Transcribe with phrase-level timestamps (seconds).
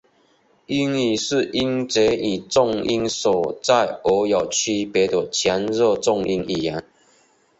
[0.65, 6.83] 英语是音节以重音所在而有区别的强弱重音语言。